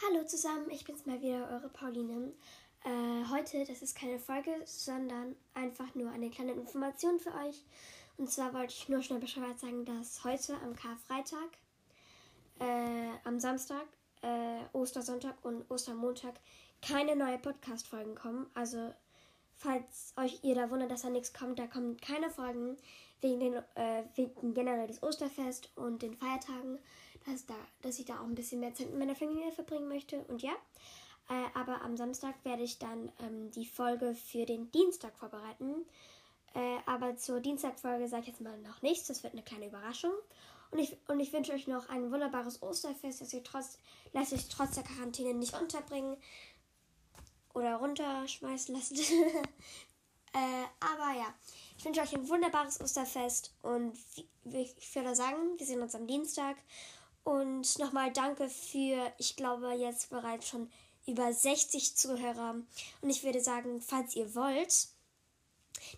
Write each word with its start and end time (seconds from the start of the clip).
Hallo 0.00 0.24
zusammen, 0.24 0.70
ich 0.70 0.84
bin's 0.84 1.06
mal 1.06 1.20
wieder, 1.20 1.50
eure 1.50 1.68
Pauline. 1.70 2.32
Äh, 2.84 3.28
heute, 3.32 3.64
das 3.64 3.82
ist 3.82 3.96
keine 3.96 4.20
Folge, 4.20 4.52
sondern 4.64 5.34
einfach 5.54 5.92
nur 5.96 6.12
eine 6.12 6.30
kleine 6.30 6.52
Information 6.52 7.18
für 7.18 7.34
euch. 7.34 7.64
Und 8.16 8.30
zwar 8.30 8.54
wollte 8.54 8.74
ich 8.74 8.88
nur 8.88 9.02
schnell 9.02 9.18
Bescheid 9.18 9.58
sagen, 9.58 9.84
dass 9.84 10.22
heute 10.22 10.54
am 10.62 10.76
Karfreitag, 10.76 11.48
äh, 12.60 13.10
am 13.24 13.40
Samstag, 13.40 13.86
äh, 14.22 14.60
Ostersonntag 14.72 15.34
und 15.44 15.68
Ostermontag 15.68 16.34
keine 16.80 17.16
neue 17.16 17.38
Podcast-Folgen 17.38 18.14
kommen. 18.14 18.46
Also, 18.54 18.94
falls 19.58 20.14
euch 20.16 20.42
ihr 20.42 20.54
da 20.54 20.70
wundert, 20.70 20.90
dass 20.90 21.02
da 21.02 21.10
nichts 21.10 21.34
kommt, 21.34 21.58
da 21.58 21.66
kommen 21.66 21.96
keine 21.98 22.30
Folgen 22.30 22.76
wegen, 23.20 23.40
den, 23.40 23.54
äh, 23.74 24.04
wegen 24.14 24.54
generell 24.54 24.86
des 24.86 25.02
Osterfest 25.02 25.70
und 25.76 26.02
den 26.02 26.14
Feiertagen 26.14 26.78
dass, 27.26 27.46
da, 27.46 27.54
dass 27.82 27.98
ich 27.98 28.06
da 28.06 28.20
auch 28.20 28.24
ein 28.24 28.34
bisschen 28.34 28.60
mehr 28.60 28.74
Zeit 28.74 28.90
mit 28.90 28.98
meiner 28.98 29.14
Familie 29.14 29.52
verbringen 29.52 29.88
möchte. 29.88 30.18
Und 30.24 30.42
ja, 30.42 30.52
äh, 31.28 31.58
aber 31.58 31.82
am 31.82 31.96
Samstag 31.96 32.34
werde 32.44 32.62
ich 32.62 32.78
dann 32.78 33.12
ähm, 33.20 33.50
die 33.50 33.66
Folge 33.66 34.14
für 34.14 34.44
den 34.46 34.70
Dienstag 34.72 35.16
vorbereiten. 35.16 35.86
Äh, 36.54 36.78
aber 36.86 37.16
zur 37.16 37.40
Dienstagfolge 37.40 38.08
sage 38.08 38.22
ich 38.22 38.28
jetzt 38.28 38.40
mal 38.40 38.58
noch 38.58 38.82
nichts. 38.82 39.08
Das 39.08 39.22
wird 39.22 39.34
eine 39.34 39.42
kleine 39.42 39.66
Überraschung. 39.66 40.12
Und 40.70 40.78
ich, 40.78 40.96
und 41.08 41.18
ich 41.20 41.32
wünsche 41.32 41.52
euch 41.52 41.66
noch 41.66 41.88
ein 41.88 42.12
wunderbares 42.12 42.62
Osterfest, 42.62 43.22
dass 43.22 43.32
ihr 43.32 43.42
trotz, 43.42 43.78
lasst 44.12 44.34
euch 44.34 44.48
trotz 44.48 44.74
der 44.74 44.84
Quarantäne 44.84 45.32
nicht 45.32 45.58
unterbringen 45.58 46.16
oder 47.58 47.76
runterschmeißen 47.76 48.74
lassen. 48.74 48.96
äh, 50.32 50.64
aber 50.80 51.18
ja, 51.18 51.34
ich 51.76 51.84
wünsche 51.84 52.00
euch 52.00 52.14
ein 52.14 52.28
wunderbares 52.28 52.80
Osterfest 52.80 53.54
und 53.62 53.96
ich 54.44 54.94
würde 54.94 55.14
sagen, 55.14 55.58
wir 55.58 55.66
sehen 55.66 55.82
uns 55.82 55.94
am 55.94 56.06
Dienstag. 56.06 56.56
Und 57.24 57.78
nochmal 57.78 58.12
danke 58.12 58.48
für, 58.48 59.12
ich 59.18 59.36
glaube, 59.36 59.72
jetzt 59.74 60.08
bereits 60.08 60.48
schon 60.48 60.70
über 61.06 61.32
60 61.32 61.96
Zuhörer. 61.96 62.56
Und 63.00 63.10
ich 63.10 63.22
würde 63.22 63.40
sagen, 63.40 63.80
falls 63.80 64.16
ihr 64.16 64.34
wollt, 64.34 64.88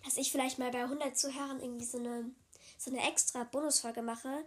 dass 0.05 0.17
ich 0.17 0.31
vielleicht 0.31 0.59
mal 0.59 0.71
bei 0.71 0.83
100 0.83 1.17
Zuhörern 1.17 1.61
irgendwie 1.61 1.85
so 1.85 1.97
eine, 1.97 2.31
so 2.77 2.91
eine 2.91 3.07
extra 3.07 3.43
Bonusfolge 3.43 4.01
mache, 4.01 4.45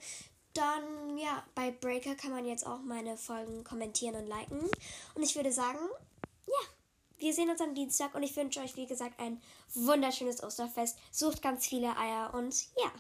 dann 0.55 1.19
ja, 1.19 1.45
bei 1.55 1.71
Breaker 1.71 2.15
kann 2.15 2.31
man 2.31 2.47
jetzt 2.47 2.67
auch 2.67 2.81
meine 2.81 3.17
Folgen 3.17 3.65
kommentieren 3.65 4.15
und 4.15 4.27
liken. 4.27 4.61
Und 5.15 5.23
ich 5.23 5.35
würde 5.35 5.53
sagen, 5.53 5.81
wir 7.25 7.33
sehen 7.33 7.49
uns 7.49 7.63
am 7.63 7.75
Dienstag 7.75 8.15
und 8.15 8.23
ich 8.23 8.37
wünsche 8.37 8.61
euch, 8.61 8.77
wie 8.77 8.85
gesagt, 8.85 9.19
ein 9.19 9.41
wunderschönes 9.73 10.43
Osterfest. 10.43 10.99
Sucht 11.11 11.41
ganz 11.41 11.67
viele 11.67 11.97
Eier 11.97 12.35
und 12.35 12.55
ja. 12.77 12.93